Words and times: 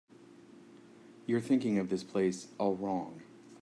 You're 1.27 1.39
thinking 1.39 1.77
of 1.77 1.89
this 1.89 2.03
place 2.03 2.47
all 2.57 2.73
wrong. 2.75 3.21